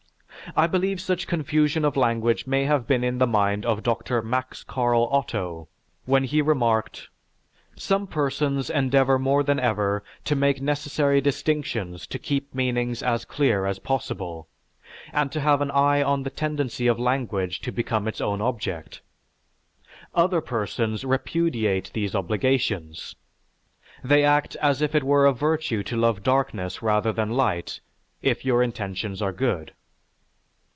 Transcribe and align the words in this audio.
I 0.57 0.65
believe 0.67 0.99
such 0.99 1.27
confusion 1.27 1.85
of 1.85 1.95
language 1.95 2.45
may 2.47 2.65
have 2.65 2.85
been 2.87 3.05
in 3.05 3.19
the 3.19 3.27
mind 3.27 3.63
of 3.65 3.83
Dr. 3.83 4.17
M. 4.17 4.43
C. 4.51 4.65
Otto 4.75 5.69
when 6.05 6.23
he 6.25 6.41
remarked: 6.41 7.09
"Some 7.77 8.05
persons 8.07 8.69
endeavor 8.69 9.17
more 9.19 9.43
than 9.43 9.59
ever 9.59 10.03
to 10.25 10.35
make 10.35 10.59
necessary 10.61 11.21
distinctions 11.21 12.05
to 12.07 12.19
keep 12.19 12.53
meanings 12.55 13.01
as 13.03 13.23
clear 13.23 13.65
as 13.67 13.79
possible; 13.79 14.47
and 15.13 15.31
to 15.31 15.39
have 15.39 15.61
an 15.61 15.71
eye 15.71 16.01
on 16.01 16.23
the 16.23 16.29
tendency 16.31 16.87
of 16.87 16.99
language 16.99 17.61
to 17.61 17.71
become 17.71 18.05
its 18.07 18.19
own 18.19 18.41
object. 18.41 19.01
Other 20.15 20.41
persons 20.41 21.05
repudiate 21.05 21.91
these 21.93 22.15
obligations. 22.15 23.15
They 24.03 24.25
act 24.25 24.55
as 24.57 24.81
if 24.81 24.95
it 24.95 25.03
were 25.03 25.27
a 25.27 25.33
virtue 25.33 25.83
to 25.83 25.95
love 25.95 26.23
darkness 26.23 26.81
rather 26.81 27.13
than 27.13 27.29
light 27.29 27.79
if 28.21 28.43
your 28.43 28.61
intentions 28.63 29.21
are 29.21 29.31
good. 29.31 29.73